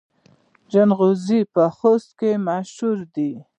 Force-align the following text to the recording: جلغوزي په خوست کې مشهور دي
جلغوزي 0.71 1.39
په 1.53 1.63
خوست 1.75 2.09
کې 2.19 2.31
مشهور 2.47 2.97
دي 3.15 3.31